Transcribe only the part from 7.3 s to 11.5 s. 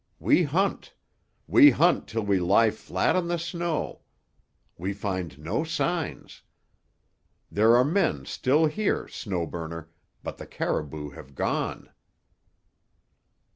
There are men still here, Snow Burner, but the caribou have